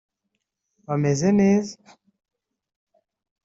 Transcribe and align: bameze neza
bameze 0.87 1.29
neza 1.39 1.75